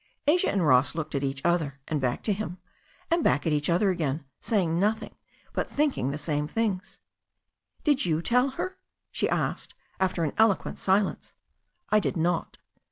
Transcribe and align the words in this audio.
Asia 0.25 0.49
and 0.49 0.65
Ross 0.65 0.95
looked 0.95 1.13
at 1.13 1.23
each 1.23 1.45
other, 1.45 1.79
and 1.87 2.01
back 2.01 2.23
to 2.23 2.33
him, 2.33 2.57
and 3.11 3.23
back 3.23 3.45
at 3.45 3.53
each 3.53 3.69
other 3.69 3.91
again, 3.91 4.25
saying 4.41 4.79
nothing, 4.79 5.13
but 5.53 5.67
thinking 5.69 6.09
the 6.09 6.17
same 6.17 6.47
things. 6.47 6.99
"Did 7.83 8.03
you 8.03 8.19
tell 8.23 8.49
her?" 8.49 8.79
she 9.11 9.29
asked, 9.29 9.75
after 9.99 10.23
an 10.23 10.33
eloquent 10.39 10.79
silence. 10.79 11.33
"I 11.89 11.99
did 11.99 12.17
not." 12.17 12.57